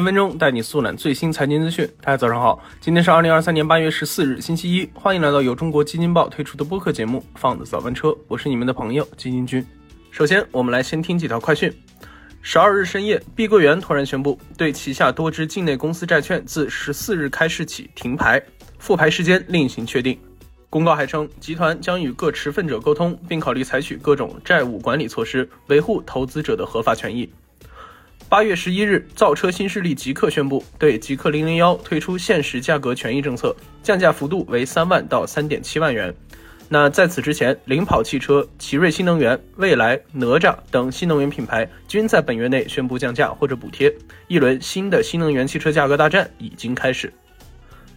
[0.00, 1.86] 三分钟带你速览最新财经资讯。
[2.00, 4.88] 大家早上好，今天是二零二三年八月十四日，星期一。
[4.94, 9.62] 欢迎来到由中国基金报推出的播客节目《放的早班车》，我是你们的朋友基金君。
[10.10, 11.70] 首先，我们来先听几条快讯。
[12.40, 18.42] 十二日深夜，碧桂园突然宣布对旗下多只境内公司债券自十四日开市起停牌，
[18.78, 20.18] 复牌时间另行确定。
[20.70, 27.30] 公告还称，集团将与各持份者沟通，并考虑采取各种债务管理措施，维护投资者的合法权益。
[28.30, 33.52] 八月十一日，造车新势力极客宣布对极客零零幺推出限时价格权益政策，
[33.82, 36.14] 降价幅度为三万到三点七万元。
[36.68, 43.92] 那在此之前，领跑汽车、奇瑞新能源、蔚来、哪吒等新能源品牌均在本月内宣布降价或者补贴，
[44.28, 47.12] 一轮新的新能源汽车价格大战已经开始。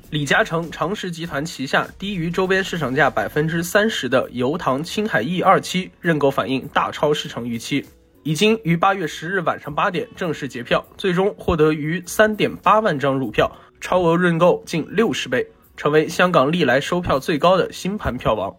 [0.09, 7.85] 李嘉诚长实集团旗下低于周边市场价百分之三十的油塘青海 E 二期认购反应大超市场预期。
[8.23, 18.55] 已经于八月十日晚上八点正式结票，最终获得逾三点八万张入票，超额认购近六十倍，成为香港历来收票最高的新盘票王。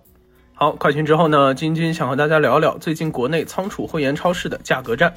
[0.52, 5.14] 好，快讯之后呢，君君想和大家聊聊最近国内仓储会员超市的价格战。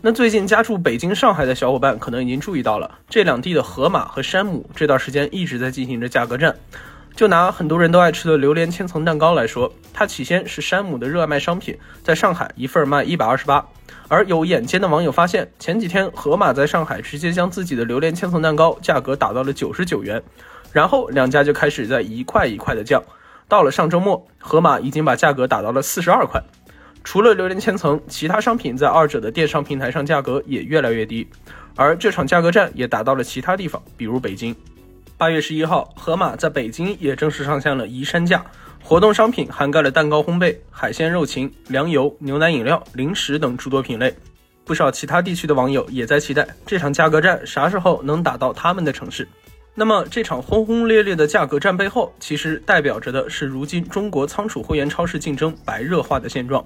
[0.00, 6.56] 那最近家住北京、上海的小伙伴可能已经注意到了，这两地的盒马和山姆这段时间一直在进行着价格战。
[7.16, 13.64] 就拿很多人都爱吃的榴莲千层蛋糕来说，它起先是山姆的热卖商品，在上海一份卖一百二十八。
[14.08, 20.20] 而有眼尖的网友发现，前几天盒马在上海直接将自己的榴莲千层蛋糕价格打到了九十九元，
[20.72, 23.00] 然后两家就开始在一块一块的降。
[23.46, 26.42] 到了上周末，盒马已经把价格打到了四十二块。
[27.04, 31.28] 除了榴莲千层，其他商品在二者的电商平台上价格也越来越低。
[31.76, 34.56] 而这场价格战也打到了其他地方，比如北京。
[35.16, 38.44] 八月十一号，盒马在北京也正式上线了宜山价
[38.82, 44.12] 活动商品，涵盖了蛋糕烘焙、海鲜肉禽、粮油、牛奶饮料、零食等诸多品类。
[44.64, 49.28] 不少其他地区的网友也在期待这场价格战啥时候能打到他们的城市。
[49.76, 56.64] 那么，这场轰轰烈烈的价格战背后，其实代表着的是如今中国仓储会员超市竞争白热化的现状。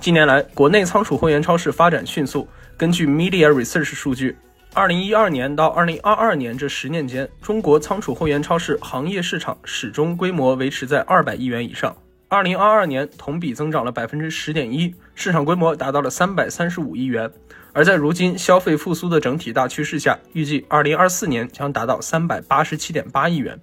[0.00, 2.46] 近年来，国内仓储会员超市发展迅速。
[2.76, 4.36] 根据 Media Research 数据。
[4.72, 11.94] 二零一二年到二零二二年这十年间，中国仓储货源超市行业市场始终规模维持在二百亿元以上。
[12.28, 17.28] 二零二二年同比增长了百分之十点一，市场规模达到了三百三十五亿元。
[17.72, 23.58] 而在如今消费复苏的整体大趋势下，预计二零二四年将达到三百八十七点八亿元。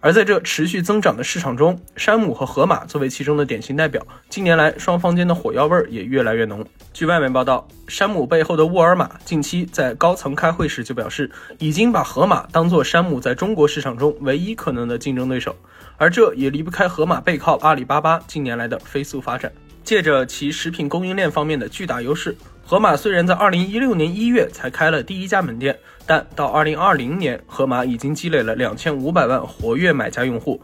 [0.00, 6.64] 而在这持续增长的市场中，山姆和盒马作为其中的典型代表，近年来双方间的火药味儿也越来越浓。
[6.92, 15.56] 据外媒报道，山姆背后的沃尔玛近期在高层开会时就表示，已经把河马当做山姆在中国市场中唯一可能的竞争对手，
[15.96, 19.50] 而这也离不开河马背靠阿里巴巴近年来的飞速发展，
[19.84, 22.36] 借着其食品供应链方面的巨大优势。
[22.64, 30.60] 盒马虽然在二零一六年一月才开了第一家门店，但到二零二零年，盒马已经积累了两千五百万活跃买家用户，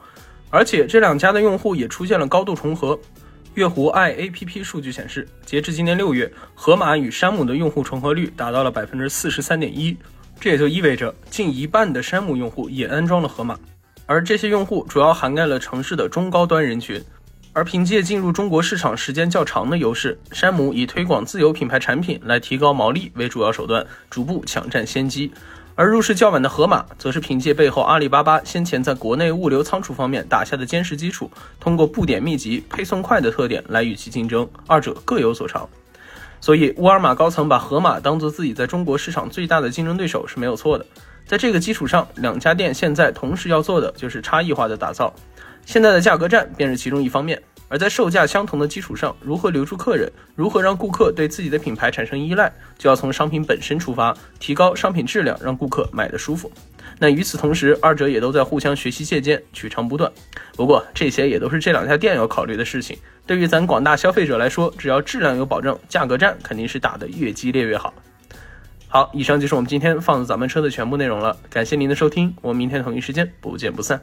[0.51, 2.99] 而且这两家的用户也出现了高度重合。
[3.55, 9.97] 月湖 iAPP 数据显示，截至今年六月，盒马与山姆的用户重合率达到了百分之四十三点一，
[10.39, 13.59] 这也就意味着近一半的山姆用户也安装了盒马，
[14.05, 17.03] 而这些用户主要涵盖了城市的中高端人群。
[17.55, 25.33] 而凭借进入中国市场时间较长的优势，山姆以推广自有品牌产品来提高毛利为主要手段，逐步抢占先机。
[25.77, 35.69] 而入市较晚的盒马，则是凭借背后阿里巴巴先前在国内物流仓储方面打下的坚实基础，通过布点密集、配送快的特点来与其竞争，二者各有所长。
[36.41, 40.85] 所以，沃尔玛高层把盒马当做自己在中国市场最大的竞争对手是没有错的。
[41.25, 45.15] 在这个基础上，两家店现在同时要做的就是差异化的打造。
[45.65, 56.51] 现在的价格战便是其中一方面，而在售价相同的基础上，如何留住客人，如何让顾客对自己的品牌产生依赖，就要从商品本身出发，提高商品质量，让顾客买得舒服。
[57.01, 60.13] 那与此同时，二者也都在互相学习借鉴，取长补短。
[60.55, 62.97] 不过这些也都是这两家店要考虑的事情。
[63.27, 67.93] 对于咱广大消费者来说，只要质量有保证，价格战肯定是打得越激烈越好。
[68.87, 74.00] 好，以上就是我们今天放咱们车的全部内容了，感谢您的收听，我们明天同一时间不见不散。